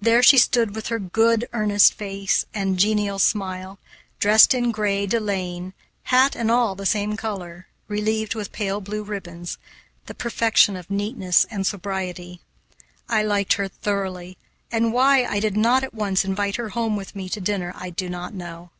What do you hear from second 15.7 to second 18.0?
at once invite her home with me to dinner, I